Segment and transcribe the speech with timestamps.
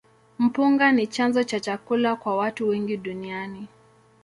[0.39, 3.67] Mpunga ni chanzo cha chakula kwa watu wengi duniani.